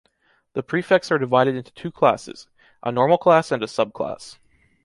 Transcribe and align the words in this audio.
The 0.53 0.63
prefects 0.63 1.11
are 1.11 1.19
divided 1.19 1.53
into 1.53 1.71
two 1.73 1.91
classes: 1.91 2.47
A 2.81 2.91
normal 2.91 3.19
class 3.19 3.51
and 3.51 3.61
a 3.61 3.67
sub-class. 3.67 4.39